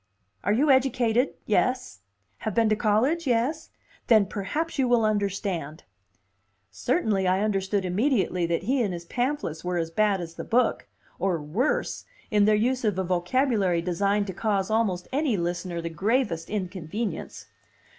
[0.43, 1.99] "Are you educated, yes?
[2.39, 3.69] Have been to college, yes?
[4.07, 5.83] Then perhaps you will understand."
[6.71, 10.87] Certainly I understood immediately that he and his pamphlets were as bad as the book,
[11.19, 15.89] or worse, in their use of a vocabulary designed to cause almost any listener the
[15.91, 17.45] gravest inconvenience.